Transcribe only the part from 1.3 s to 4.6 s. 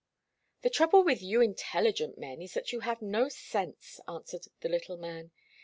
intelligent men is that you have no sense," answered